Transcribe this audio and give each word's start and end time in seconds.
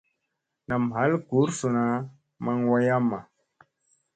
Nam 0.67 0.83
ɦal 0.93 1.11
gursuna 1.27 1.83
maŋ 2.43 2.57
wayamma. 2.69 3.19